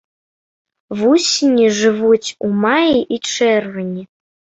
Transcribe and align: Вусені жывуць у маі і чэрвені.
Вусені 1.01 1.65
жывуць 1.79 2.29
у 2.47 2.49
маі 2.63 2.97
і 3.17 3.21
чэрвені. 3.35 4.03